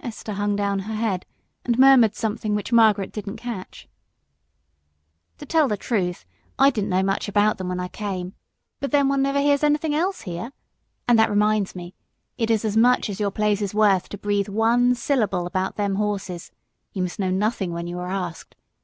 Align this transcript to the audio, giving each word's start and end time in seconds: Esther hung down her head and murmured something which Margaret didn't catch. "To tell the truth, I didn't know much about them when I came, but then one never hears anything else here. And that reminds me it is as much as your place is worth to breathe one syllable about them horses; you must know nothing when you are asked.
Esther 0.00 0.34
hung 0.34 0.54
down 0.54 0.78
her 0.78 0.94
head 0.94 1.26
and 1.64 1.76
murmured 1.76 2.14
something 2.14 2.54
which 2.54 2.72
Margaret 2.72 3.10
didn't 3.10 3.34
catch. 3.38 3.88
"To 5.38 5.44
tell 5.44 5.66
the 5.66 5.76
truth, 5.76 6.24
I 6.56 6.70
didn't 6.70 6.90
know 6.90 7.02
much 7.02 7.26
about 7.26 7.58
them 7.58 7.68
when 7.68 7.80
I 7.80 7.88
came, 7.88 8.34
but 8.78 8.92
then 8.92 9.08
one 9.08 9.22
never 9.22 9.40
hears 9.40 9.64
anything 9.64 9.92
else 9.92 10.20
here. 10.20 10.52
And 11.08 11.18
that 11.18 11.30
reminds 11.30 11.74
me 11.74 11.96
it 12.38 12.48
is 12.48 12.64
as 12.64 12.76
much 12.76 13.10
as 13.10 13.18
your 13.18 13.32
place 13.32 13.60
is 13.60 13.74
worth 13.74 14.08
to 14.10 14.18
breathe 14.18 14.48
one 14.48 14.94
syllable 14.94 15.48
about 15.48 15.74
them 15.74 15.96
horses; 15.96 16.52
you 16.92 17.02
must 17.02 17.18
know 17.18 17.30
nothing 17.32 17.72
when 17.72 17.88
you 17.88 17.98
are 17.98 18.06
asked. 18.06 18.54